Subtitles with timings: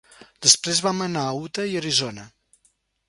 [0.45, 2.27] Després vam anar a Utah i Arizona.